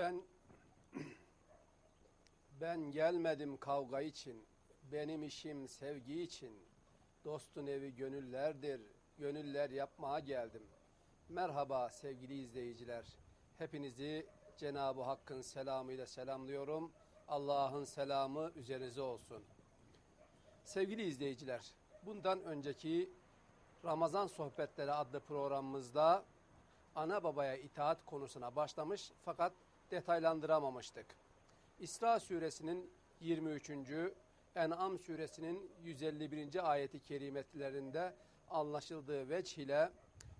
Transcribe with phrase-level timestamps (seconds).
[0.00, 0.22] Ben
[2.60, 4.46] ben gelmedim kavga için.
[4.92, 6.52] Benim işim sevgi için.
[7.24, 8.80] Dostun evi gönüllerdir.
[9.18, 10.62] Gönüller yapmaya geldim.
[11.28, 13.04] Merhaba sevgili izleyiciler.
[13.58, 16.92] Hepinizi Cenab-ı Hakk'ın selamıyla selamlıyorum.
[17.28, 19.44] Allah'ın selamı üzerinize olsun.
[20.64, 21.74] Sevgili izleyiciler,
[22.06, 23.10] bundan önceki
[23.84, 26.24] Ramazan Sohbetleri adlı programımızda
[26.94, 29.52] ana babaya itaat konusuna başlamış fakat
[29.90, 31.06] detaylandıramamıştık.
[31.78, 32.90] İsra suresinin
[33.20, 33.70] 23.
[34.54, 36.70] En'am suresinin 151.
[36.72, 38.14] ayeti kerimetlerinde
[38.50, 39.90] anlaşıldığı veç ile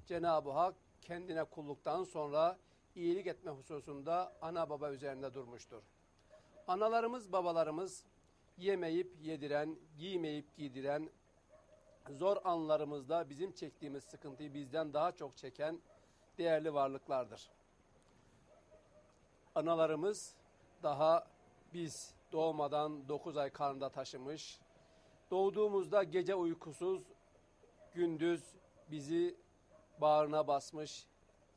[0.07, 2.59] Cenab-ı Hak kendine kulluktan sonra
[2.95, 5.83] iyilik etme hususunda ana baba üzerinde durmuştur.
[6.69, 8.05] Analarımız, babalarımız
[8.59, 11.11] yemeyip yediren, giymeyip giydiren,
[12.11, 15.81] zor anlarımızda bizim çektiğimiz sıkıntıyı bizden daha çok çeken
[16.39, 17.51] değerli varlıklardır.
[19.55, 20.35] Analarımız
[20.83, 21.27] daha
[21.75, 24.61] biz doğmadan 9 ay karnında taşımış,
[25.31, 27.03] doğduğumuzda gece uykusuz,
[27.95, 28.57] gündüz
[28.91, 29.37] bizi
[30.01, 31.07] bağrına basmış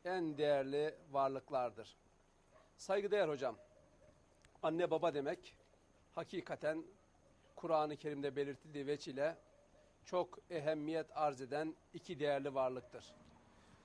[0.06, 1.98] en değerli varlıklardır.
[2.78, 3.56] Saygıdeğer hocam,
[4.64, 5.56] anne baba demek
[6.16, 6.84] hakikaten
[7.56, 9.38] Kur'an-ı Kerim'de belirtildiği veçile
[10.06, 13.14] çok ehemmiyet arz eden iki değerli varlıktır.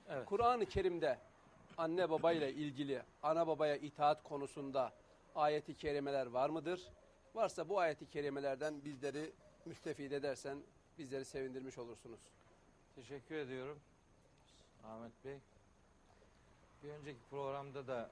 [0.08, 0.26] Evet.
[0.26, 1.18] Kur'an-ı Kerim'de
[1.78, 4.92] anne baba ile ilgili ana babaya itaat konusunda
[5.34, 6.88] ayeti kerimeler var mıdır?
[7.34, 9.32] Varsa bu ayeti kerimelerden bizleri
[9.64, 10.62] müstefid edersen
[10.98, 12.20] bizleri sevindirmiş olursunuz.
[12.94, 13.80] Teşekkür ediyorum
[14.84, 15.38] Ahmet Bey.
[16.82, 18.10] Bir önceki programda da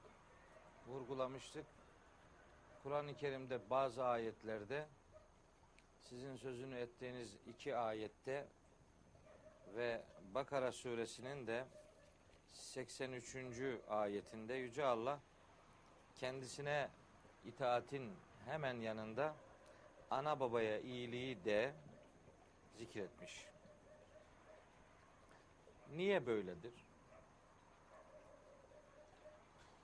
[0.87, 1.65] vurgulamıştık.
[2.83, 4.87] Kur'an-ı Kerim'de bazı ayetlerde
[6.01, 8.47] sizin sözünü ettiğiniz iki ayette
[9.75, 10.01] ve
[10.33, 11.65] Bakara suresinin de
[12.53, 13.35] 83.
[13.89, 15.19] ayetinde Yüce Allah
[16.15, 16.89] kendisine
[17.45, 18.13] itaatin
[18.45, 19.35] hemen yanında
[20.11, 21.73] ana babaya iyiliği de
[22.77, 23.45] zikretmiş.
[25.95, 26.73] Niye böyledir?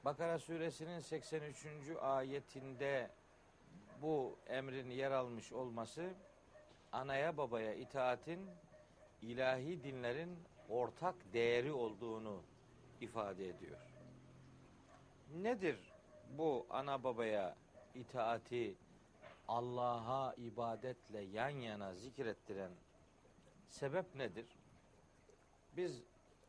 [0.05, 1.65] Bakara suresinin 83.
[2.01, 3.11] ayetinde
[4.01, 6.13] bu emrin yer almış olması
[6.91, 8.49] anaya babaya itaatin
[9.21, 10.39] ilahi dinlerin
[10.69, 12.43] ortak değeri olduğunu
[13.03, 13.77] ifade ediyor.
[15.35, 15.93] Nedir
[16.37, 17.55] bu ana babaya
[17.95, 18.75] itaati
[19.47, 22.71] Allah'a ibadetle yan yana zikrettiren
[23.69, 24.45] sebep nedir?
[25.77, 26.03] Biz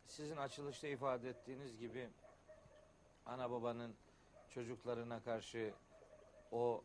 [0.07, 2.09] sizin açılışta ifade ettiğiniz gibi
[3.27, 3.95] ana babanın
[4.49, 5.75] çocuklarına karşı
[6.51, 6.85] o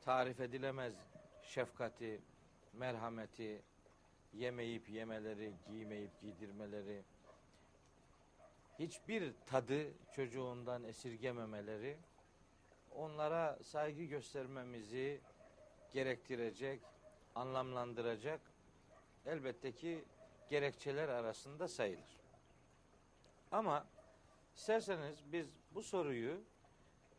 [0.00, 0.94] tarif edilemez
[1.42, 2.20] şefkati,
[2.72, 3.62] merhameti,
[4.32, 7.04] yemeyip yemeleri, giymeyip giydirmeleri,
[8.78, 11.96] hiçbir tadı çocuğundan esirgememeleri,
[12.94, 15.20] onlara saygı göstermemizi
[15.92, 16.80] gerektirecek,
[17.34, 18.40] anlamlandıracak
[19.26, 20.04] elbette ki
[20.48, 22.18] gerekçeler arasında sayılır.
[23.50, 23.86] Ama
[24.56, 26.40] isterseniz biz bu soruyu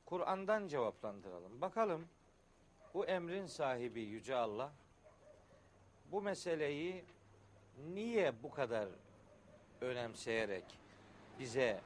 [0.05, 1.61] Kur'an'dan cevaplandıralım.
[1.61, 2.07] Bakalım
[2.93, 4.71] bu emrin sahibi Yüce Allah
[6.11, 7.05] bu meseleyi
[7.93, 8.89] niye bu kadar
[9.81, 10.65] önemseyerek
[11.39, 11.81] bize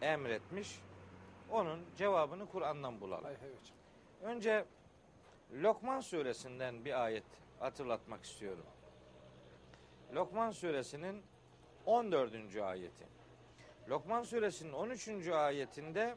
[0.00, 0.80] emretmiş?
[1.50, 3.24] Onun cevabını Kur'an'dan bulalım.
[3.24, 3.76] Hay hay hocam.
[4.22, 4.64] Önce
[5.52, 7.24] Lokman suresinden bir ayet
[7.60, 8.66] hatırlatmak istiyorum.
[10.14, 11.22] Lokman suresinin
[11.86, 12.56] 14.
[12.56, 13.06] ayeti.
[13.88, 15.28] Lokman suresinin 13.
[15.28, 16.16] ayetinde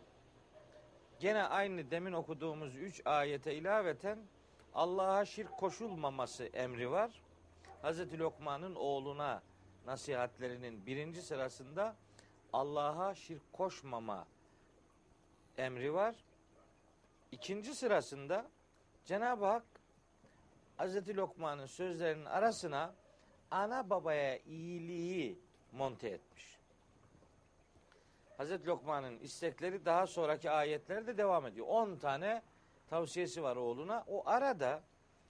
[1.19, 4.19] gene aynı demin okuduğumuz 3 ayete ilaveten
[4.73, 7.21] Allah'a şirk koşulmaması emri var.
[7.81, 9.41] Hazreti Lokman'ın oğluna
[9.85, 11.95] nasihatlerinin birinci sırasında
[12.53, 14.27] Allah'a şirk koşmama
[15.57, 16.15] emri var.
[17.31, 18.49] İkinci sırasında
[19.05, 19.63] Cenab-ı Hak
[20.77, 22.93] Hazreti Lokman'ın sözlerinin arasına
[23.51, 25.39] ana babaya iyiliği
[25.71, 26.57] monte etmiş.
[28.37, 31.67] Hazreti Lokman'ın istekleri daha sonraki ayetlerde devam ediyor.
[31.69, 32.41] 10 tane
[32.89, 34.03] tavsiyesi var oğluna.
[34.07, 34.83] O arada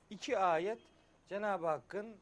[0.09, 0.79] iki ayet
[1.27, 2.17] Cenab-ı Hakk'ın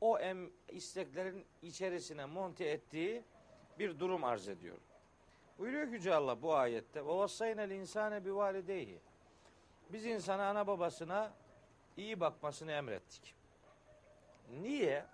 [0.00, 3.24] o em isteklerin içerisine monte ettiği
[3.78, 4.76] bir durum arz ediyor.
[5.58, 7.00] Buyuruyor Yüce Allah bu ayette.
[7.70, 9.00] İnsane bi valideyhi.
[9.90, 11.32] Biz insana ana babasına
[11.96, 13.34] iyi bakmasını emrettik.
[14.50, 15.04] Niye?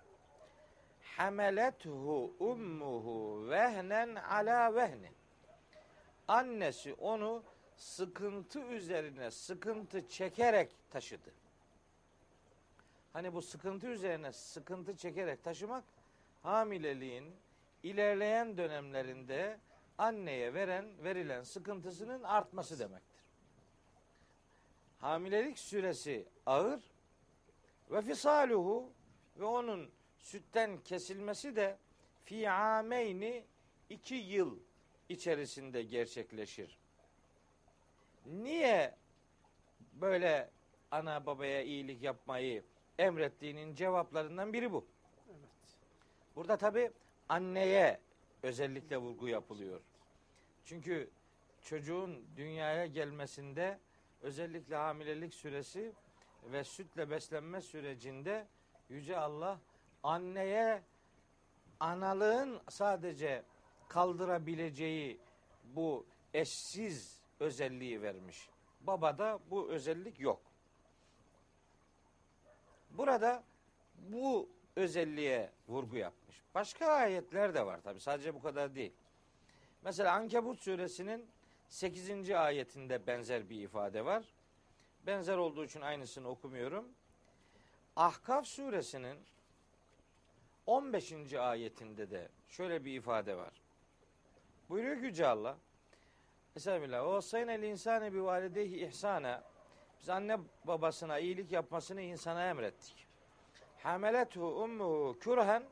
[1.17, 5.11] Hamelethu ummuhu vehnen ala vehni.
[6.27, 7.43] Annesi onu
[7.75, 11.33] sıkıntı üzerine sıkıntı çekerek taşıdı.
[13.13, 15.83] Hani bu sıkıntı üzerine sıkıntı çekerek taşımak
[16.43, 17.35] hamileliğin
[17.83, 19.59] ilerleyen dönemlerinde
[19.97, 23.23] anneye veren verilen sıkıntısının artması demektir.
[24.99, 26.83] Hamilelik süresi ağır
[27.91, 28.91] ve fisaluhu
[29.37, 31.77] ve onun sütten kesilmesi de
[32.23, 33.45] fi ameyni
[33.89, 34.59] iki yıl
[35.09, 36.79] içerisinde gerçekleşir.
[38.25, 38.95] Niye
[39.93, 40.49] böyle
[40.91, 42.63] ana babaya iyilik yapmayı
[42.97, 44.85] emrettiğinin cevaplarından biri bu.
[45.29, 45.77] Evet.
[46.35, 46.91] Burada tabi
[47.29, 47.99] anneye
[48.43, 49.81] özellikle vurgu yapılıyor.
[50.65, 51.09] Çünkü
[51.61, 53.79] çocuğun dünyaya gelmesinde
[54.21, 55.93] özellikle hamilelik süresi
[56.43, 58.47] ve sütle beslenme sürecinde
[58.89, 59.59] Yüce Allah
[60.03, 60.83] anneye
[61.79, 63.43] analığın sadece
[63.87, 65.19] kaldırabileceği
[65.63, 68.49] bu eşsiz özelliği vermiş.
[68.81, 70.41] Babada bu özellik yok.
[72.89, 73.43] Burada
[73.97, 76.43] bu özelliğe vurgu yapmış.
[76.55, 78.93] Başka ayetler de var tabi sadece bu kadar değil.
[79.81, 81.27] Mesela Ankebut suresinin
[81.69, 82.31] 8.
[82.31, 84.23] ayetinde benzer bir ifade var.
[85.05, 86.85] Benzer olduğu için aynısını okumuyorum.
[87.95, 89.17] Ahkaf suresinin
[90.65, 91.33] 15.
[91.33, 93.53] ayetinde de şöyle bir ifade var.
[94.69, 95.57] Buyuruyor ki Yüce Allah.
[96.55, 97.07] Estağfirullah.
[97.07, 99.43] O sayın el insane bi validehi ihsana.
[99.99, 103.07] Biz anne babasına iyilik yapmasını insana emrettik.
[103.83, 105.63] Hamelethu ummuhu kürhen.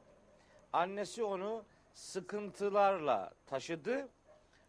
[0.73, 1.63] Annesi onu
[1.93, 4.09] sıkıntılarla taşıdı.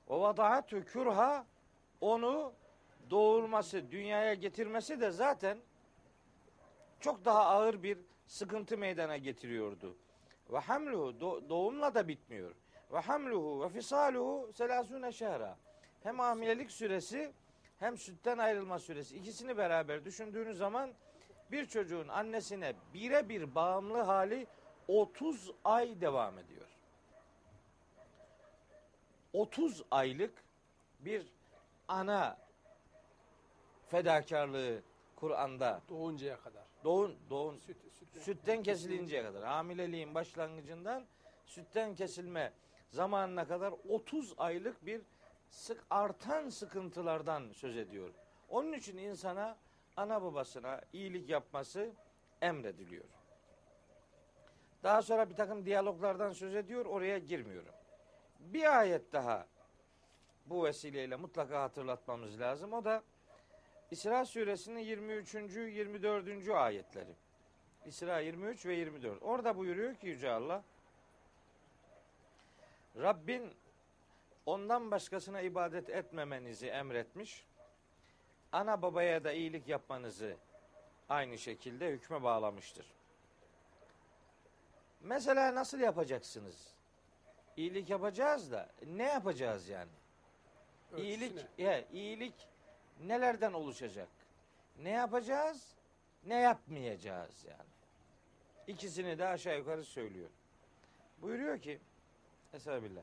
[0.08, 1.46] O vadaatu kürha
[2.00, 2.52] onu
[3.10, 5.58] doğurması, dünyaya getirmesi de zaten
[7.00, 9.96] çok daha ağır bir sıkıntı meydana getiriyordu.
[10.52, 12.54] Ve hamluhu doğumla da bitmiyor.
[12.92, 15.56] Ve hamluhu ve fisaluhu selasune şehra.
[16.02, 17.32] Hem hamilelik süresi
[17.78, 20.90] hem sütten ayrılma süresi ikisini beraber düşündüğünüz zaman
[21.52, 24.46] bir çocuğun annesine birebir bağımlı hali
[24.88, 26.68] 30 ay devam ediyor.
[29.32, 30.44] 30 aylık
[31.00, 31.32] bir
[31.88, 32.36] ana
[33.86, 34.82] fedakarlığı
[35.16, 36.64] Kur'an'da Doğuncaya kadar.
[36.84, 41.06] doğun doğun Süt, sütten, sütten kesilinceye kadar hamileliğin başlangıcından
[41.46, 42.52] sütten kesilme
[42.90, 45.02] zamanına kadar 30 aylık bir
[45.50, 48.10] sık artan sıkıntılardan söz ediyor.
[48.48, 49.56] Onun için insana
[49.96, 51.90] ana babasına iyilik yapması
[52.40, 53.04] emrediliyor.
[54.82, 56.86] Daha sonra bir takım diyaloglardan söz ediyor.
[56.86, 57.74] Oraya girmiyorum.
[58.40, 59.46] Bir ayet daha
[60.46, 62.72] bu vesileyle mutlaka hatırlatmamız lazım.
[62.72, 63.02] O da
[63.90, 65.34] İsra suresinin 23.
[65.34, 66.48] 24.
[66.48, 67.14] ayetleri.
[67.86, 69.22] İsra 23 ve 24.
[69.22, 70.64] Orada buyuruyor ki Yüce Allah
[72.96, 73.50] Rabbin
[74.46, 77.44] ondan başkasına ibadet etmemenizi emretmiş.
[78.52, 80.36] Ana babaya da iyilik yapmanızı
[81.08, 82.86] aynı şekilde hükme bağlamıştır.
[85.00, 86.74] Mesela nasıl yapacaksınız?
[87.56, 89.90] İyilik yapacağız da ne yapacağız yani?
[90.92, 91.08] Ölçüsüne.
[91.08, 92.34] İyilik, ya, iyilik
[93.00, 94.08] nelerden oluşacak?
[94.78, 95.74] Ne yapacağız?
[96.26, 97.70] Ne yapmayacağız yani?
[98.66, 100.30] İkisini de aşağı yukarı söylüyor.
[101.22, 101.80] Buyuruyor ki
[102.52, 103.02] Estağfirullah.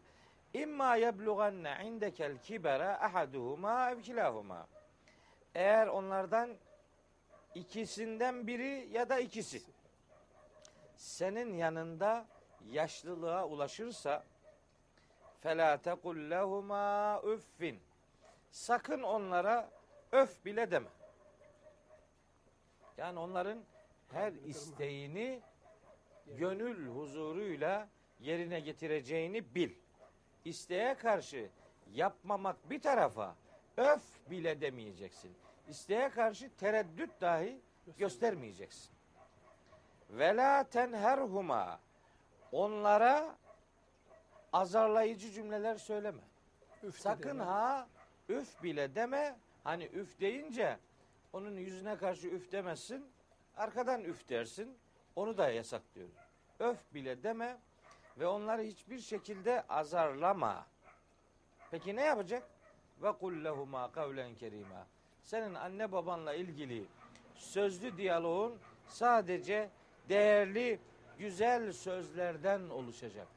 [0.53, 4.67] İmma yeblughanne indekel kibera ahaduhuma ev kilahuma.
[5.55, 6.57] Eğer onlardan
[7.55, 9.61] ikisinden biri ya da ikisi
[10.95, 12.25] senin yanında
[12.71, 14.23] yaşlılığa ulaşırsa
[15.41, 17.79] fela tekul lehuma üffin.
[18.51, 19.69] Sakın onlara
[20.11, 20.89] öf bile deme.
[22.97, 23.63] Yani onların
[24.11, 25.41] her isteğini
[26.27, 27.87] gönül huzuruyla
[28.19, 29.71] yerine getireceğini bil.
[30.45, 31.49] İsteğe karşı
[31.93, 33.35] yapmamak bir tarafa
[33.79, 35.35] öf bile demeyeceksin.
[35.67, 37.61] İsteğe karşı tereddüt dahi
[37.97, 38.91] göstermeyeceksin.
[40.09, 41.79] Ve la tenherhuma
[42.51, 43.35] onlara
[44.53, 46.21] azarlayıcı cümleler söyleme.
[46.83, 47.87] Üf Sakın ha
[48.29, 49.35] üf bile deme.
[49.63, 50.77] Hani üf deyince
[51.33, 53.11] onun yüzüne karşı üf demezsin.
[53.57, 54.77] Arkadan üf dersin.
[55.15, 56.09] Onu da yasaklıyor.
[56.59, 57.57] Öf bile deme
[58.17, 60.67] ve onları hiçbir şekilde azarlama.
[61.71, 62.43] Peki ne yapacak?
[63.01, 64.87] Ve kul lehuma kavlen kerima.
[65.23, 66.85] Senin anne babanla ilgili
[67.35, 69.69] sözlü diyaloğun sadece
[70.09, 70.79] değerli,
[71.19, 73.27] güzel sözlerden oluşacak.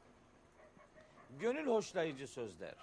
[1.39, 2.75] Gönül hoşlayıcı sözler,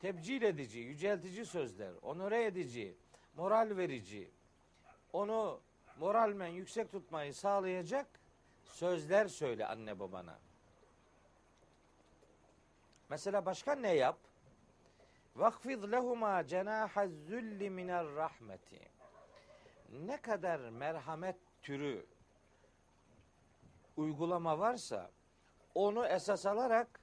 [0.00, 2.94] tebcil edici, yüceltici sözler, onore edici,
[3.36, 4.30] moral verici,
[5.12, 5.60] onu
[5.98, 8.06] moralmen yüksek tutmayı sağlayacak
[8.64, 10.38] sözler söyle anne babana.
[13.08, 14.18] Mesela başka ne yap?
[15.36, 18.88] Vakfid lehuma cenaha zulli miner rahmeti.
[19.92, 22.06] Ne kadar merhamet türü
[23.96, 25.10] uygulama varsa
[25.74, 27.00] onu esas alarak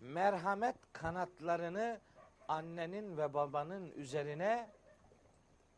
[0.00, 2.00] merhamet kanatlarını
[2.48, 4.70] annenin ve babanın üzerine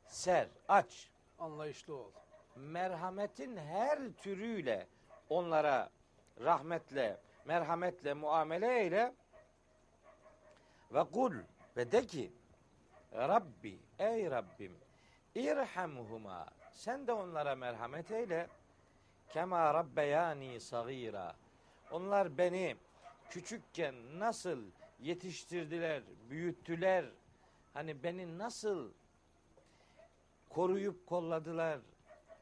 [0.07, 1.11] ser, aç.
[1.39, 2.11] Anlayışlı ol.
[2.57, 4.87] Merhametin her türüyle
[5.29, 5.91] onlara
[6.41, 9.15] rahmetle, merhametle muamele eyle
[10.93, 11.33] ve kul
[11.77, 12.33] ve de ki
[13.13, 14.73] Rabbi ey Rabbim
[15.35, 16.47] irhamhuma.
[16.73, 18.49] Sen de onlara merhamet eyle.
[19.29, 21.37] Kema rabbeyani sagira.
[21.91, 22.77] Onlar beni
[23.31, 24.59] küçükken nasıl
[25.01, 27.05] yetiştirdiler, büyüttüler?
[27.75, 28.93] Hani beni nasıl
[30.49, 31.79] koruyup kolladılar?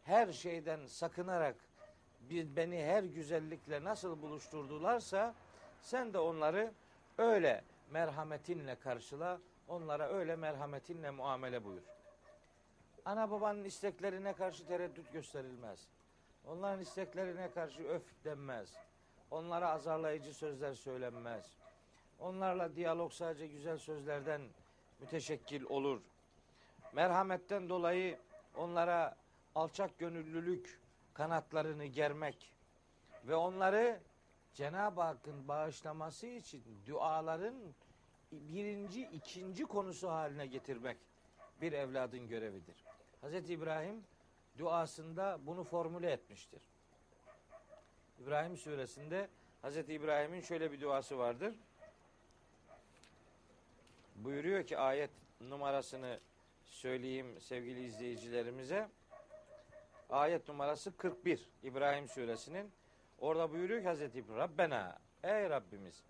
[0.04, 1.56] Her şeyden sakınarak
[2.30, 5.34] beni her güzellikle nasıl buluşturdularsa
[5.80, 6.72] sen de onları
[7.18, 11.82] öyle merhametinle karşıla, onlara öyle merhametinle muamele buyur.
[13.04, 15.88] Ana babanın isteklerine karşı tereddüt gösterilmez.
[16.46, 18.76] Onların isteklerine karşı öf denmez.
[19.30, 21.56] Onlara azarlayıcı sözler söylenmez.
[22.18, 24.40] Onlarla diyalog sadece güzel sözlerden
[25.00, 26.00] müteşekkil olur.
[26.92, 28.18] Merhametten dolayı
[28.56, 29.16] onlara
[29.54, 30.80] alçak gönüllülük
[31.14, 32.52] kanatlarını germek
[33.24, 34.00] ve onları
[34.56, 37.54] Cenab-ı Hakk'ın bağışlaması için duaların
[38.32, 40.96] birinci, ikinci konusu haline getirmek
[41.60, 42.84] bir evladın görevidir.
[43.22, 43.50] Hz.
[43.50, 44.04] İbrahim
[44.58, 46.62] duasında bunu formüle etmiştir.
[48.20, 49.28] İbrahim suresinde
[49.62, 49.76] Hz.
[49.76, 51.54] İbrahim'in şöyle bir duası vardır.
[54.16, 55.10] Buyuruyor ki ayet
[55.40, 56.20] numarasını
[56.64, 58.88] söyleyeyim sevgili izleyicilerimize.
[60.10, 62.72] Ayet numarası 41 İbrahim suresinin.
[63.18, 66.02] Orada buyuruyor ki Hazreti İbrahim Rabbena ey Rabbimiz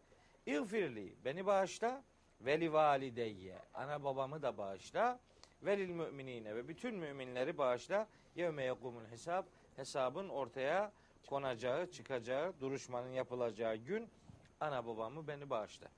[0.47, 2.05] İğfirli beni bağışla
[2.41, 5.21] veli valideyye ana babamı da bağışla
[5.63, 9.47] velil müminine ve bütün müminleri bağışla yevme yekumul hesap
[9.77, 10.93] hesabın ortaya
[11.27, 14.09] konacağı, çıkacağı, duruşmanın yapılacağı gün
[14.61, 15.89] ana babamı beni bağışla.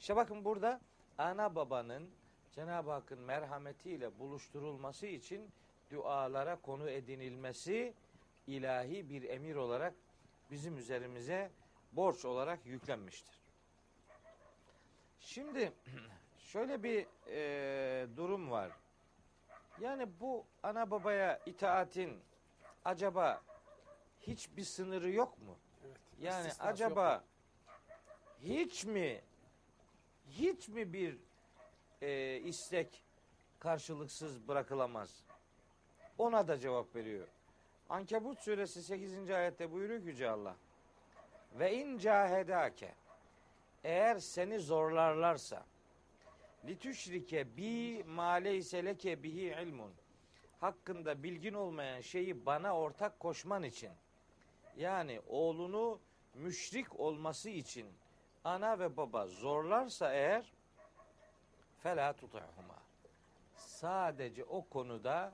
[0.00, 0.80] İşte bakın burada
[1.18, 2.10] ana babanın
[2.52, 5.50] Cenab-ı Hakk'ın merhametiyle buluşturulması için
[5.90, 7.94] dualara konu edinilmesi
[8.46, 9.94] ilahi bir emir olarak
[10.50, 11.50] bizim üzerimize
[11.92, 13.38] borç olarak yüklenmiştir.
[15.20, 15.72] Şimdi
[16.38, 18.72] şöyle bir e, durum var.
[19.80, 22.20] Yani bu ana babaya itaatin
[22.84, 23.42] acaba
[24.20, 25.58] hiçbir sınırı yok mu?
[25.86, 25.96] Evet.
[26.20, 27.24] Yani acaba
[28.40, 29.22] hiç mi
[30.30, 31.18] hiç mi bir
[32.02, 33.04] e, istek
[33.58, 35.24] karşılıksız bırakılamaz?
[36.18, 37.28] Ona da cevap veriyor.
[37.88, 39.30] Ankebut suresi 8.
[39.30, 40.56] ayette buyuruyor Yüce Allah.
[41.54, 42.94] Ve in cahedake
[43.84, 45.66] eğer seni zorlarlarsa
[46.66, 49.92] litüşrike bi ma leyse leke bihi ilmun
[50.60, 53.90] hakkında bilgin olmayan şeyi bana ortak koşman için
[54.76, 56.00] yani oğlunu
[56.34, 57.86] müşrik olması için
[58.44, 60.52] ana ve baba zorlarsa eğer
[61.82, 62.82] fela tutahuma
[63.56, 65.32] sadece o konuda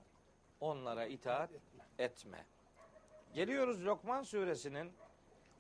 [0.61, 1.51] onlara itaat
[1.99, 2.47] etme.
[3.35, 4.93] Geliyoruz Lokman suresinin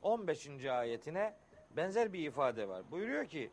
[0.02, 0.64] 15.
[0.64, 1.34] ayetine
[1.70, 2.90] benzer bir ifade var.
[2.90, 3.50] Buyuruyor ki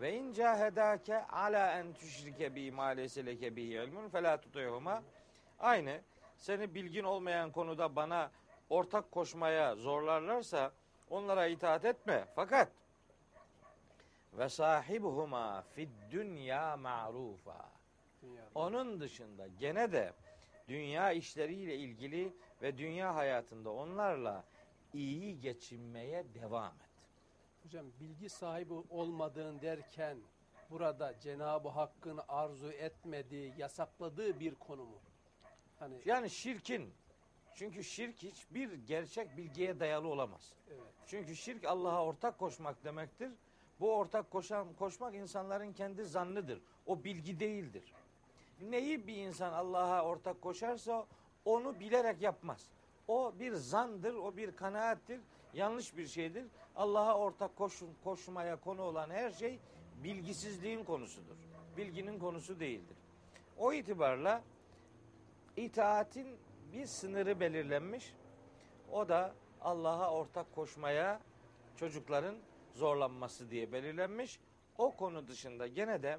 [0.00, 5.02] ve in cahedake ala en tüşrike bi ma leke bihi ilmun fela tutihuma
[5.58, 6.00] aynı
[6.36, 8.30] seni bilgin olmayan konuda bana
[8.70, 10.72] ortak koşmaya zorlarlarsa
[11.10, 12.24] onlara itaat etme.
[12.34, 12.68] Fakat
[14.32, 17.70] ve sahibuhuma fid dünya ma'rufa.
[18.54, 20.12] Onun dışında gene de
[20.68, 22.32] dünya işleriyle ilgili
[22.62, 24.44] ve dünya hayatında onlarla
[24.94, 26.90] iyi geçinmeye devam et.
[27.62, 30.18] Hocam bilgi sahibi olmadığın derken
[30.70, 34.98] burada Cenab-ı Hakk'ın arzu etmediği, yasakladığı bir konu mu?
[35.78, 36.94] Hani Yani şirkin
[37.54, 40.52] çünkü şirk hiçbir gerçek bilgiye dayalı olamaz.
[40.70, 40.80] evet.
[41.06, 43.32] Çünkü şirk Allah'a ortak koşmak demektir.
[43.80, 46.60] Bu ortak koşan koşmak insanların kendi zannıdır.
[46.86, 47.92] O bilgi değildir.
[48.60, 51.06] Neyi bir insan Allah'a ortak koşarsa
[51.44, 52.68] onu bilerek yapmaz.
[53.08, 55.20] O bir zandır, o bir kanaattir,
[55.54, 56.44] yanlış bir şeydir.
[56.76, 59.58] Allah'a ortak koşun, koşmaya konu olan her şey
[60.04, 61.36] bilgisizliğin konusudur.
[61.76, 62.96] Bilginin konusu değildir.
[63.58, 64.42] O itibarla
[65.56, 66.36] itaatin
[66.72, 68.14] bir sınırı belirlenmiş.
[68.92, 71.20] O da Allah'a ortak koşmaya
[71.76, 72.36] çocukların
[72.74, 74.40] zorlanması diye belirlenmiş.
[74.78, 76.18] O konu dışında gene de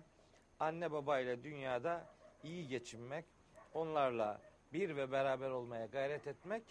[0.60, 3.25] anne baba ile dünyada iyi geçinmek,
[3.74, 4.41] onlarla
[4.74, 6.63] bir ve beraber olmaya gayret etmek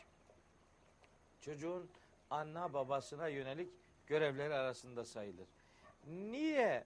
[1.40, 1.90] çocuğun
[2.30, 3.70] anne babasına yönelik
[4.06, 5.48] görevleri arasında sayılır.
[6.06, 6.84] Niye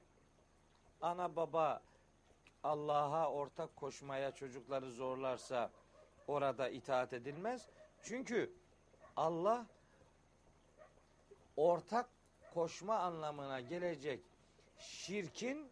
[1.00, 1.82] ana baba
[2.64, 5.70] Allah'a ortak koşmaya çocukları zorlarsa
[6.28, 7.68] orada itaat edilmez?
[8.02, 8.52] Çünkü
[9.16, 9.66] Allah
[11.56, 12.08] ortak
[12.54, 14.20] koşma anlamına gelecek
[14.78, 15.70] şirkin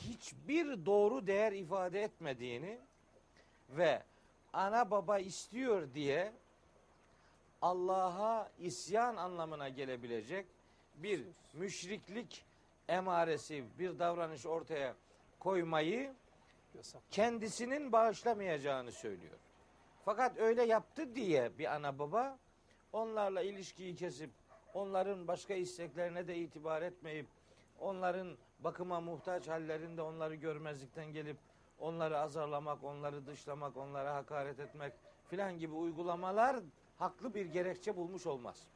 [0.00, 2.78] hiçbir doğru değer ifade etmediğini
[3.70, 4.02] ve
[4.52, 6.32] ana baba istiyor diye
[7.62, 10.46] Allah'a isyan anlamına gelebilecek
[10.94, 12.44] bir müşriklik
[12.88, 14.94] emaresi, bir davranış ortaya
[15.40, 16.14] koymayı
[17.10, 19.38] kendisinin bağışlamayacağını söylüyor.
[20.04, 22.38] Fakat öyle yaptı diye bir ana baba
[22.92, 24.30] onlarla ilişkiyi kesip
[24.74, 27.26] onların başka isteklerine de itibar etmeyip
[27.80, 31.36] onların bakıma muhtaç hallerinde onları görmezlikten gelip
[31.78, 34.92] onları azarlamak, onları dışlamak, onlara hakaret etmek
[35.28, 36.56] filan gibi uygulamalar
[36.96, 38.66] haklı bir gerekçe bulmuş olmaz.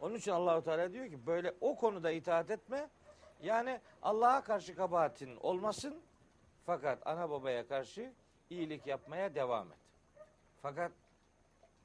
[0.00, 2.88] Onun için Allahu Teala diyor ki böyle o konuda itaat etme.
[3.42, 6.02] Yani Allah'a karşı kabahatin olmasın
[6.66, 8.12] fakat ana babaya karşı
[8.50, 9.78] iyilik yapmaya devam et.
[10.62, 10.92] Fakat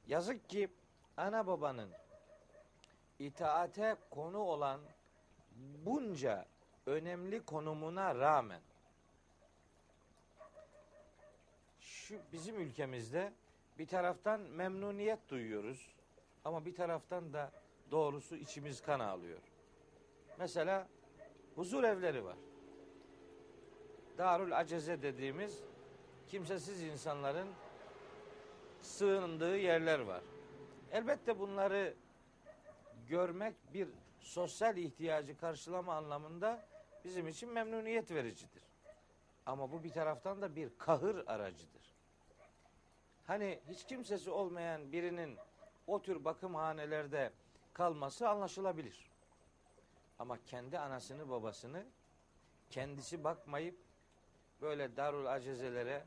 [0.06, 0.68] yazık ki
[1.16, 1.90] ana babanın
[3.18, 4.80] itaate konu olan
[5.56, 6.46] bunca
[6.86, 8.60] önemli konumuna rağmen
[11.80, 13.32] şu bizim ülkemizde
[13.78, 15.94] bir taraftan memnuniyet duyuyoruz
[16.44, 17.52] ama bir taraftan da
[17.90, 19.40] doğrusu içimiz kan ağlıyor.
[20.38, 20.88] Mesela
[21.54, 22.36] huzur evleri var.
[24.18, 25.62] Darül Aceze dediğimiz
[26.26, 27.48] kimsesiz insanların
[28.82, 30.22] sığındığı yerler var.
[30.92, 31.94] Elbette bunları
[33.08, 33.88] görmek bir
[34.20, 36.66] sosyal ihtiyacı karşılama anlamında
[37.06, 38.62] bizim için memnuniyet vericidir.
[39.46, 41.94] Ama bu bir taraftan da bir kahır aracıdır.
[43.26, 45.38] Hani hiç kimsesi olmayan birinin
[45.86, 47.32] o tür bakımhanelerde
[47.72, 49.10] kalması anlaşılabilir.
[50.18, 51.86] Ama kendi anasını babasını
[52.70, 53.78] kendisi bakmayıp
[54.60, 56.04] böyle darul acezelere,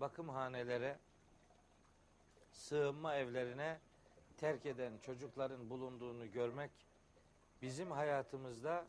[0.00, 0.98] bakımhanelere,
[2.52, 3.80] sığınma evlerine
[4.36, 6.70] terk eden çocukların bulunduğunu görmek
[7.62, 8.86] bizim hayatımızda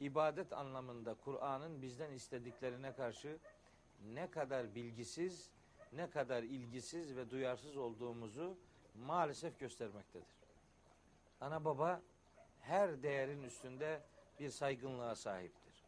[0.00, 3.38] ibadet anlamında Kur'an'ın bizden istediklerine karşı
[4.12, 5.50] ne kadar bilgisiz,
[5.92, 8.58] ne kadar ilgisiz ve duyarsız olduğumuzu
[8.94, 10.38] maalesef göstermektedir.
[11.40, 12.00] Ana baba
[12.60, 14.02] her değerin üstünde
[14.40, 15.84] bir saygınlığa sahiptir.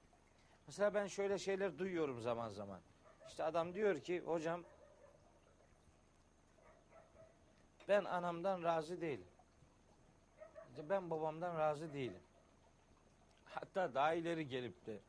[0.66, 2.80] Mesela ben şöyle şeyler duyuyorum zaman zaman.
[3.28, 4.64] İşte adam diyor ki hocam
[7.88, 9.26] ben anamdan razı değilim.
[10.88, 12.20] Ben babamdan razı değilim.
[13.50, 15.00] Hatta daha ileri gelip de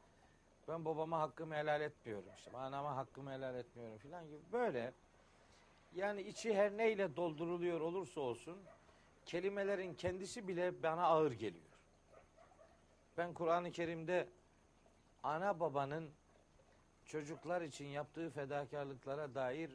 [0.67, 2.29] ben babama hakkımı helal etmiyorum.
[2.37, 4.93] İşte anama hakkımı helal etmiyorum filan gibi böyle
[5.95, 8.57] yani içi her neyle dolduruluyor olursa olsun
[9.25, 11.65] kelimelerin kendisi bile bana ağır geliyor.
[13.17, 14.29] Ben Kur'an-ı Kerim'de
[15.23, 16.11] ana babanın
[17.05, 19.71] çocuklar için yaptığı fedakarlıklara dair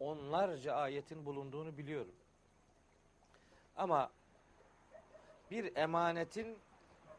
[0.00, 2.14] onlarca ayetin bulunduğunu biliyorum.
[3.76, 4.10] Ama
[5.50, 6.58] bir emanetin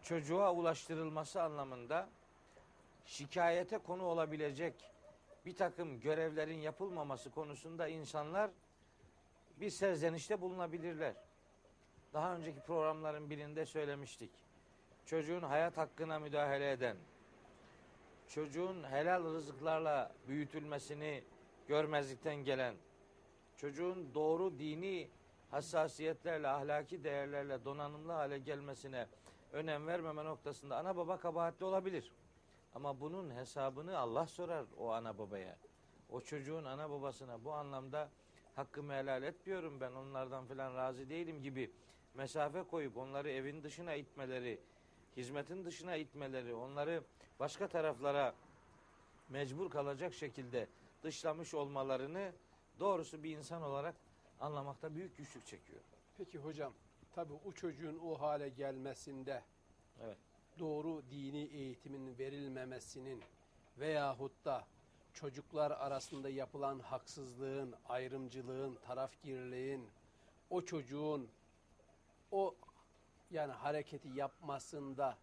[0.03, 2.09] çocuğa ulaştırılması anlamında
[3.05, 4.73] şikayete konu olabilecek
[5.45, 8.51] bir takım görevlerin yapılmaması konusunda insanlar
[9.59, 11.13] bir serzenişte bulunabilirler.
[12.13, 14.31] Daha önceki programların birinde söylemiştik.
[15.05, 16.97] Çocuğun hayat hakkına müdahale eden,
[18.27, 21.23] çocuğun helal rızıklarla büyütülmesini
[21.67, 22.75] görmezlikten gelen,
[23.57, 25.09] çocuğun doğru dini
[25.51, 29.07] hassasiyetlerle, ahlaki değerlerle donanımlı hale gelmesine
[29.51, 32.11] önem vermeme noktasında ana baba kabahatli olabilir.
[32.75, 35.57] Ama bunun hesabını Allah sorar o ana babaya.
[36.09, 38.09] O çocuğun ana babasına bu anlamda
[38.55, 41.71] hakkımı helal etmiyorum ben onlardan falan razı değilim gibi
[42.13, 44.59] mesafe koyup onları evin dışına itmeleri,
[45.17, 47.03] hizmetin dışına itmeleri, onları
[47.39, 48.35] başka taraflara
[49.29, 50.67] mecbur kalacak şekilde
[51.03, 52.31] dışlamış olmalarını
[52.79, 53.95] doğrusu bir insan olarak
[54.39, 55.79] anlamakta büyük güçlük çekiyor.
[56.17, 56.73] Peki hocam,
[57.15, 59.43] tabii o çocuğun o hale gelmesinde
[60.03, 60.17] Evet.
[60.59, 63.21] doğru dini eğitimin verilmemesinin
[63.77, 64.65] veyahut da
[65.13, 69.87] çocuklar arasında yapılan haksızlığın, ayrımcılığın, tarafgirliğin,
[70.49, 71.29] o çocuğun
[72.31, 72.55] o
[73.31, 75.17] yani hareketi yapmasında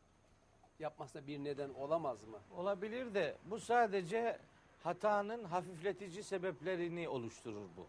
[0.79, 2.38] yapmasına bir neden olamaz mı?
[2.57, 4.38] Olabilir de bu sadece
[4.83, 7.87] hatanın hafifletici sebeplerini oluşturur bu.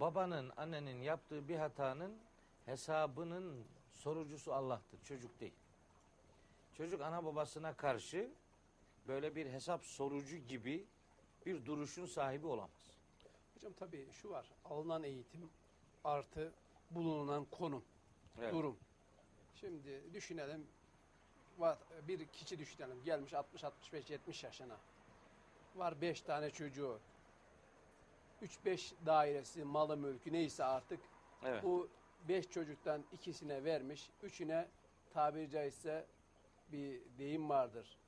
[0.00, 2.16] Babanın, annenin yaptığı bir hatanın
[2.66, 5.54] hesabının sorucusu Allah'tır, çocuk değil.
[6.76, 8.30] Çocuk ana babasına karşı
[9.08, 10.86] böyle bir hesap sorucu gibi
[11.46, 12.96] bir duruşun sahibi olamaz.
[13.54, 15.50] Hocam tabii şu var, alınan eğitim
[16.04, 16.52] artı
[16.90, 17.84] bulunan konum,
[18.38, 18.52] Evet.
[18.52, 18.76] durum.
[19.54, 20.66] Şimdi düşünelim,
[22.08, 24.76] bir kişi düşünelim, gelmiş 60, 65, 70 yaşına.
[25.76, 26.98] Var 5 tane çocuğu.
[28.44, 31.00] 3-5 dairesi, malı, mülkü neyse artık
[31.44, 31.62] Evet.
[31.62, 31.88] bu
[32.28, 34.68] 5 çocuktan ikisine vermiş, üçüne
[35.10, 36.06] tabiri caizse
[36.72, 37.98] bir deyim vardır.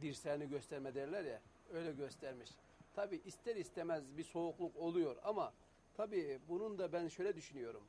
[0.00, 1.40] Dirseğini gösterme derler ya.
[1.72, 2.50] Öyle göstermiş.
[2.94, 5.52] Tabi ister istemez bir soğukluk oluyor ama
[5.96, 7.82] tabi bunun da ben şöyle düşünüyorum.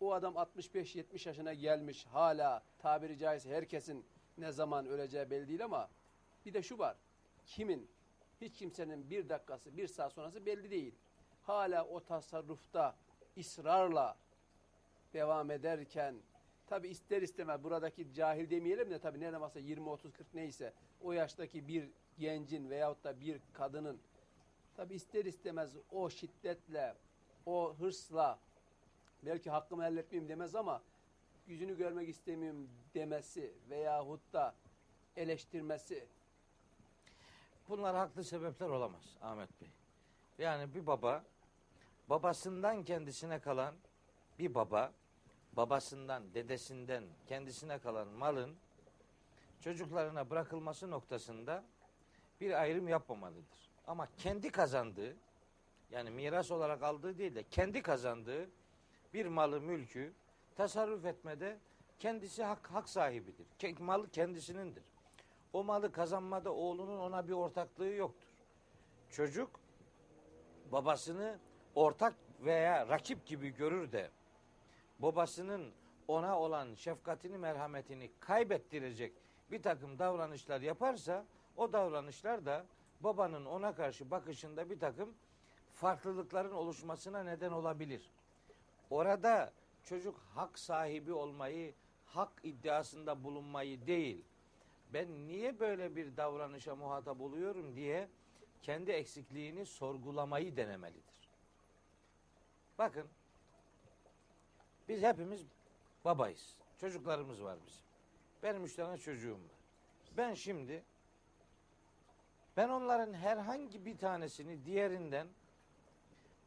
[0.00, 4.04] O adam 65-70 yaşına gelmiş hala tabiri caizse herkesin
[4.38, 5.90] ne zaman öleceği belli değil ama
[6.46, 6.96] bir de şu var.
[7.46, 7.88] Kimin
[8.40, 10.94] hiç kimsenin bir dakikası bir saat sonrası belli değil.
[11.42, 12.96] Hala o tasarrufta
[13.38, 14.16] ısrarla
[15.12, 16.14] devam ederken
[16.66, 21.12] tabi ister istemez buradaki cahil demeyelim de tabi ne varsa 20 30 40 neyse o
[21.12, 24.00] yaştaki bir gencin veyahut da bir kadının
[24.76, 26.94] tabi ister istemez o şiddetle
[27.46, 28.38] o hırsla
[29.22, 30.82] belki hakkımı elde etmeyeyim demez ama
[31.46, 34.54] yüzünü görmek istemiyorum demesi veyahut da
[35.16, 36.06] eleştirmesi
[37.68, 39.68] Bunlar haklı sebepler olamaz Ahmet Bey.
[40.38, 41.24] Yani bir baba
[42.08, 43.74] babasından kendisine kalan
[44.38, 44.92] bir baba
[45.52, 48.56] babasından, dedesinden kendisine kalan malın
[49.60, 51.64] çocuklarına bırakılması noktasında
[52.40, 53.70] bir ayrım yapmamalıdır.
[53.86, 55.16] Ama kendi kazandığı
[55.90, 58.50] yani miras olarak aldığı değil de kendi kazandığı
[59.14, 60.12] bir malı, mülkü
[60.56, 61.58] tasarruf etmede
[61.98, 63.46] kendisi hak, hak sahibidir.
[63.78, 64.84] Malı kendisinindir.
[65.54, 68.28] O malı kazanmada oğlunun ona bir ortaklığı yoktur.
[69.10, 69.60] Çocuk
[70.72, 71.38] babasını
[71.74, 74.10] ortak veya rakip gibi görür de
[74.98, 75.72] babasının
[76.08, 79.12] ona olan şefkatini, merhametini kaybettirecek
[79.50, 81.24] bir takım davranışlar yaparsa
[81.56, 82.66] o davranışlar da
[83.00, 85.14] babanın ona karşı bakışında bir takım
[85.72, 88.10] farklılıkların oluşmasına neden olabilir.
[88.90, 89.52] Orada
[89.84, 91.74] çocuk hak sahibi olmayı,
[92.06, 94.24] hak iddiasında bulunmayı değil,
[94.94, 98.08] ben niye böyle bir davranışa muhatap oluyorum diye
[98.62, 101.30] kendi eksikliğini sorgulamayı denemelidir.
[102.78, 103.06] Bakın
[104.88, 105.46] biz hepimiz
[106.04, 106.56] babayız.
[106.80, 107.84] Çocuklarımız var bizim.
[108.42, 109.60] Benim üç tane çocuğum var.
[110.16, 110.82] Ben şimdi
[112.56, 115.26] ben onların herhangi bir tanesini diğerinden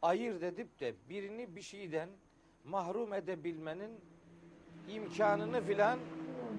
[0.01, 2.09] ayırt edip de birini bir şeyden
[2.63, 4.01] mahrum edebilmenin
[4.87, 5.99] imkanını filan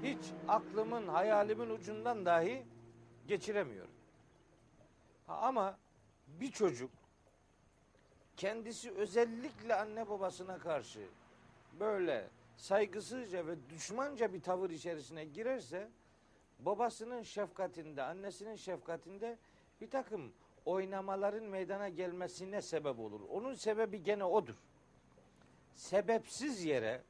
[0.02, 2.62] hiç aklımın, hayalimin ucundan dahi
[3.26, 3.90] geçiremiyorum.
[5.28, 5.78] Ama
[6.26, 6.90] bir çocuk
[8.37, 11.00] kendisi özellikle anne babasına karşı
[11.80, 15.88] böyle saygısızca ve düşmanca bir tavır içerisine girerse
[16.58, 19.38] babasının şefkatinde, annesinin şefkatinde
[19.80, 20.32] bir takım
[20.64, 23.20] oynamaların meydana gelmesine sebep olur.
[23.30, 24.54] Onun sebebi gene odur.
[25.74, 27.02] Sebepsiz yere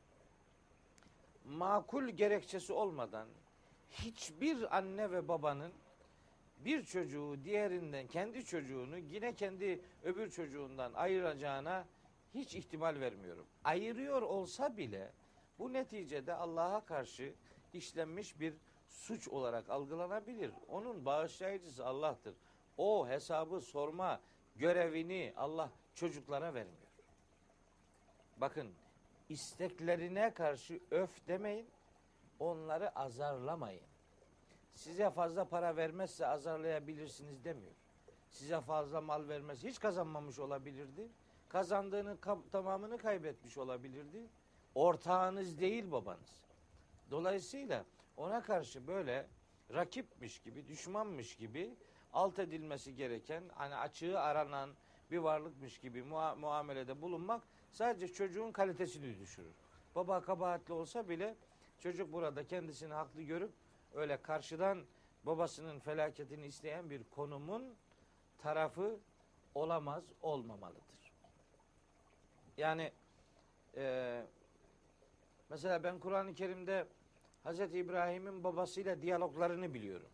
[1.49, 3.29] makul gerekçesi olmadan
[3.91, 5.73] hiçbir anne ve babanın
[6.59, 11.85] bir çocuğu diğerinden kendi çocuğunu yine kendi öbür çocuğundan ayıracağına
[12.35, 13.47] hiç ihtimal vermiyorum.
[13.65, 15.13] Ayırıyor olsa bile
[15.59, 17.35] bu neticede Allah'a karşı
[17.73, 18.55] işlenmiş bir
[18.89, 20.51] suç olarak algılanabilir.
[20.69, 22.35] Onun bağışlayıcısı Allah'tır.
[22.77, 24.21] O hesabı sorma
[24.57, 26.89] görevini Allah çocuklara vermiyor.
[28.37, 28.69] Bakın
[29.29, 31.69] isteklerine karşı öf demeyin.
[32.39, 33.83] Onları azarlamayın.
[34.75, 37.73] Size fazla para vermezse azarlayabilirsiniz demiyor.
[38.31, 39.65] Size fazla mal vermez.
[39.65, 41.09] Hiç kazanmamış olabilirdi.
[41.49, 44.27] Kazandığının ka- tamamını kaybetmiş olabilirdi.
[44.75, 46.41] Ortağınız değil babanız.
[47.11, 47.85] Dolayısıyla
[48.17, 49.27] ona karşı böyle
[49.75, 51.75] rakipmiş gibi, düşmanmış gibi
[52.13, 54.71] alt edilmesi gereken, hani açığı aranan
[55.11, 59.55] bir varlıkmış gibi mua- muamelede bulunmak sadece çocuğun kalitesini düşürür.
[59.95, 61.37] Baba kabahatli olsa bile
[61.79, 63.51] çocuk burada kendisini haklı görüp
[63.95, 64.85] öyle karşıdan
[65.27, 67.75] babasının felaketini isteyen bir konumun
[68.39, 68.99] tarafı
[69.55, 71.13] olamaz, olmamalıdır.
[72.57, 72.93] Yani
[73.77, 74.23] e,
[75.51, 76.87] mesela ben Kur'an-ı Kerim'de
[77.43, 80.11] Hazreti İbrahim'in babasıyla diyaloglarını biliyorum.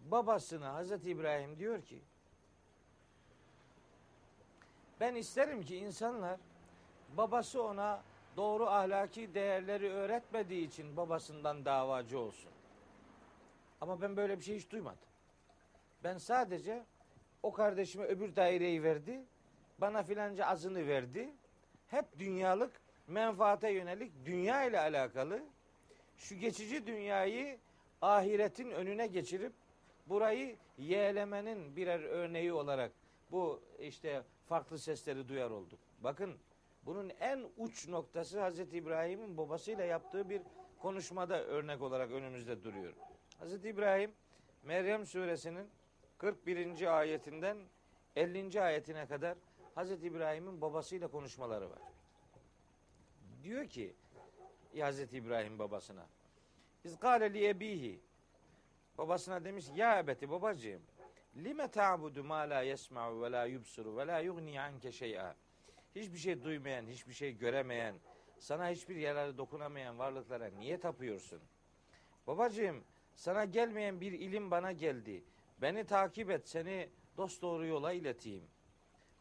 [0.00, 2.02] Babasına Hazreti İbrahim diyor ki
[5.00, 6.40] ben isterim ki insanlar
[7.16, 8.02] babası ona
[8.36, 12.50] doğru ahlaki değerleri öğretmediği için babasından davacı olsun.
[13.80, 14.98] Ama ben böyle bir şey hiç duymadım.
[16.04, 16.84] Ben sadece
[17.42, 19.20] o kardeşime öbür daireyi verdi,
[19.78, 21.30] bana filanca azını verdi.
[21.88, 25.42] Hep dünyalık, menfaate yönelik dünya ile alakalı
[26.18, 27.58] şu geçici dünyayı
[28.02, 29.52] ahiretin önüne geçirip
[30.06, 32.92] burayı yeğlemenin birer örneği olarak
[33.30, 35.78] bu işte farklı sesleri duyar olduk.
[36.00, 36.36] Bakın
[36.82, 40.42] bunun en uç noktası Hazreti İbrahim'in babasıyla yaptığı bir
[40.78, 42.92] konuşmada örnek olarak önümüzde duruyor.
[43.38, 44.12] Hazreti İbrahim
[44.62, 45.68] Meryem suresinin
[46.18, 46.98] 41.
[46.98, 47.58] ayetinden
[48.16, 48.62] 50.
[48.62, 49.38] ayetine kadar
[49.74, 51.78] Hazreti İbrahim'in babasıyla konuşmaları var.
[53.42, 53.94] Diyor ki
[54.80, 56.06] Hazreti İbrahim babasına.
[56.84, 58.00] İz kâle li ebihi.
[58.98, 60.82] Babasına demiş ya ebeti babacığım.
[61.36, 65.36] Lime ta'budu ma la yesma'u ve la yubsuru ve la yugni anke şey'a.
[65.94, 67.94] Hiçbir şey duymayan, hiçbir şey göremeyen,
[68.38, 71.42] sana hiçbir yararı dokunamayan varlıklara niye tapıyorsun?
[72.26, 75.24] Babacığım, sana gelmeyen bir ilim bana geldi.
[75.62, 78.44] Beni takip et, seni dost doğru yola ileteyim.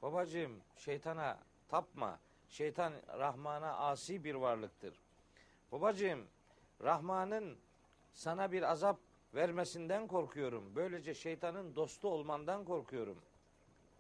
[0.01, 2.19] Babacığım, şeytana tapma.
[2.49, 4.99] Şeytan Rahman'a asi bir varlıktır.
[5.71, 6.27] Babacığım,
[6.83, 7.57] Rahman'ın
[8.13, 8.99] sana bir azap
[9.35, 10.75] vermesinden korkuyorum.
[10.75, 13.17] Böylece şeytanın dostu olmandan korkuyorum.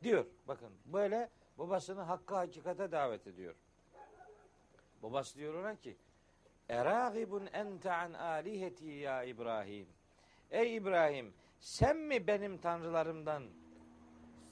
[0.03, 0.25] Diyor.
[0.47, 3.55] Bakın böyle babasını hakka hakikate davet ediyor.
[5.03, 5.97] Babası diyor ona ki
[6.69, 9.87] Eragibun ente an aliheti ya İbrahim.
[10.51, 13.43] Ey İbrahim sen mi benim tanrılarımdan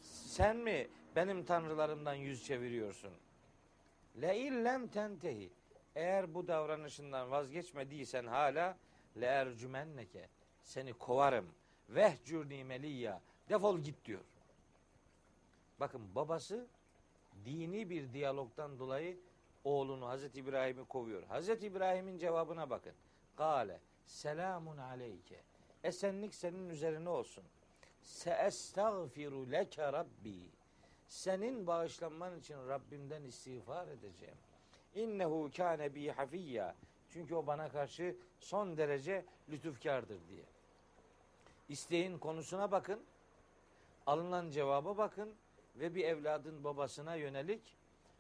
[0.01, 3.13] sen mi benim tanrılarımdan yüz çeviriyorsun?
[4.21, 5.49] Le illem tentehi.
[5.95, 8.77] Eğer bu davranışından vazgeçmediysen hala
[9.21, 10.29] le ercümenneke.
[10.63, 11.45] Seni kovarım.
[11.89, 13.21] Vehcurni meliyya.
[13.49, 14.21] Defol git diyor.
[15.79, 16.67] Bakın babası
[17.45, 19.17] dini bir diyalogdan dolayı
[19.63, 21.23] oğlunu Hazreti İbrahim'i kovuyor.
[21.23, 22.93] Hazreti İbrahim'in cevabına bakın.
[23.35, 25.41] Kale selamun aleyke.
[25.83, 27.43] Esenlik senin üzerine olsun.
[28.01, 30.49] Seestağfiru leke rabbi.
[31.07, 34.37] Senin bağışlanman için Rabbimden istiğfar edeceğim.
[34.95, 36.75] İnnehu kâne bi hafiyya.
[37.09, 40.52] Çünkü o bana karşı son derece lütufkardır diye.
[41.69, 42.99] İsteğin konusuna bakın.
[44.05, 45.33] Alınan cevaba bakın
[45.75, 47.61] ve bir evladın babasına yönelik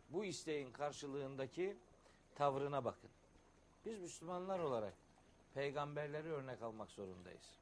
[0.09, 1.77] bu isteğin karşılığındaki
[2.35, 3.09] tavrına bakın.
[3.85, 4.93] Biz Müslümanlar olarak
[5.53, 7.59] peygamberleri örnek almak zorundayız.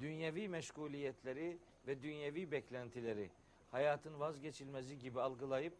[0.00, 3.30] Dünyevi meşguliyetleri ve dünyevi beklentileri
[3.70, 5.74] hayatın vazgeçilmezi gibi algılayıp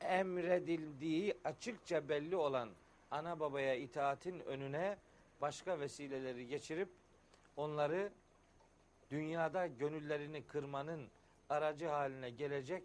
[0.00, 2.70] emredildiği açıkça belli olan
[3.10, 4.98] ana babaya itaatin önüne
[5.40, 6.88] başka vesileleri geçirip
[7.56, 8.12] onları
[9.10, 11.08] dünyada gönüllerini kırmanın
[11.48, 12.84] aracı haline gelecek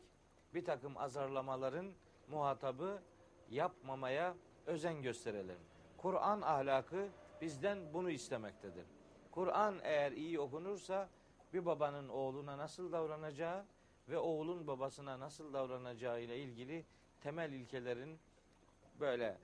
[0.53, 1.93] bir takım azarlamaların
[2.27, 3.01] muhatabı
[3.49, 5.57] yapmamaya özen gösterelim.
[5.97, 7.07] Kur'an ahlakı
[7.41, 8.85] bizden bunu istemektedir.
[9.31, 11.09] Kur'an eğer iyi okunursa
[11.53, 13.65] bir babanın oğluna nasıl davranacağı
[14.09, 16.85] ve oğlun babasına nasıl davranacağı ile ilgili
[17.21, 18.19] temel ilkelerin
[18.99, 19.37] böyle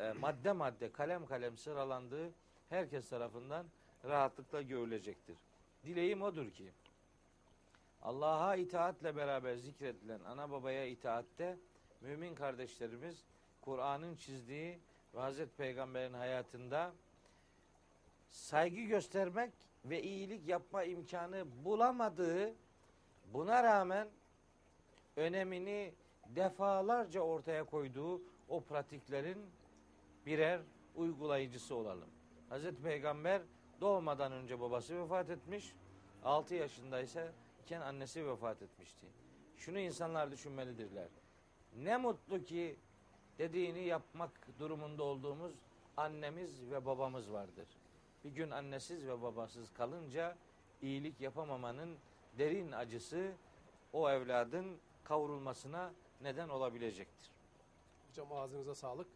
[0.00, 2.30] e, madde madde kalem kalem sıralandığı
[2.68, 3.66] herkes tarafından
[4.04, 5.36] rahatlıkla görülecektir.
[5.84, 6.70] Dileğim odur ki
[8.02, 11.56] Allah'a itaatle beraber zikredilen ana babaya itaatte
[12.00, 13.24] mümin kardeşlerimiz
[13.60, 14.78] Kur'an'ın çizdiği
[15.14, 16.92] ve Hazreti Peygamber'in hayatında
[18.30, 19.52] saygı göstermek
[19.84, 22.54] ve iyilik yapma imkanı bulamadığı
[23.32, 24.08] buna rağmen
[25.16, 25.92] önemini
[26.26, 29.38] defalarca ortaya koyduğu o pratiklerin
[30.26, 30.60] birer
[30.96, 32.10] uygulayıcısı olalım.
[32.48, 33.42] Hazreti Peygamber
[33.80, 35.74] doğmadan önce babası vefat etmiş.
[36.24, 39.06] 6 yaşındaysa iken annesi vefat etmişti.
[39.56, 41.08] Şunu insanlar düşünmelidirler.
[41.76, 42.76] Ne mutlu ki
[43.38, 45.52] dediğini yapmak durumunda olduğumuz
[45.96, 47.68] annemiz ve babamız vardır.
[48.24, 50.36] Bir gün annesiz ve babasız kalınca
[50.82, 51.96] iyilik yapamamanın
[52.38, 53.32] derin acısı
[53.92, 57.30] o evladın kavrulmasına neden olabilecektir.
[58.08, 59.06] Hocam ağzınıza sağlık.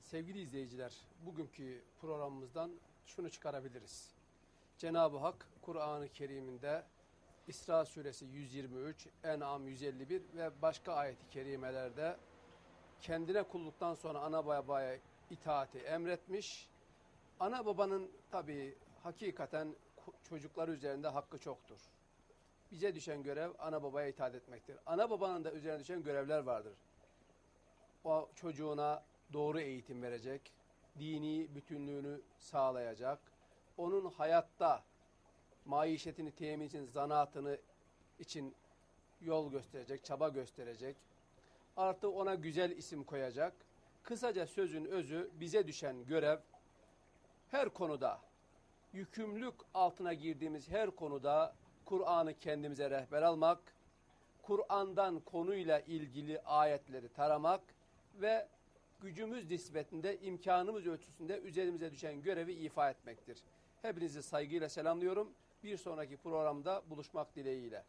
[0.00, 0.94] Sevgili izleyiciler,
[1.26, 2.70] bugünkü programımızdan
[3.06, 4.10] şunu çıkarabiliriz.
[4.78, 6.84] Cenab-ı Hak Kur'an-ı Kerim'inde
[7.48, 12.16] İsra suresi 123, En'am 151 ve başka ayet-i kerimelerde
[13.00, 14.98] kendine kulluktan sonra ana babaya
[15.30, 16.68] itaati emretmiş.
[17.40, 19.76] Ana babanın tabi hakikaten
[20.28, 21.78] çocuklar üzerinde hakkı çoktur.
[22.72, 24.76] Bize düşen görev ana babaya itaat etmektir.
[24.86, 26.74] Ana babanın da üzerine düşen görevler vardır.
[28.04, 30.52] O çocuğuna doğru eğitim verecek,
[30.98, 33.18] dini bütünlüğünü sağlayacak,
[33.76, 34.82] onun hayatta
[35.64, 37.58] maişetini temin için, zanaatını
[38.18, 38.54] için
[39.20, 40.96] yol gösterecek, çaba gösterecek.
[41.76, 43.52] Artı ona güzel isim koyacak.
[44.02, 46.38] Kısaca sözün özü bize düşen görev
[47.50, 48.20] her konuda,
[48.92, 51.54] yükümlülük altına girdiğimiz her konuda
[51.84, 53.58] Kur'an'ı kendimize rehber almak,
[54.42, 57.60] Kur'an'dan konuyla ilgili ayetleri taramak
[58.14, 58.48] ve
[59.00, 63.42] gücümüz nispetinde, imkanımız ölçüsünde üzerimize düşen görevi ifa etmektir.
[63.82, 65.32] Hepinizi saygıyla selamlıyorum.
[65.62, 67.84] Bir sonraki programda buluşmak dileğiyle.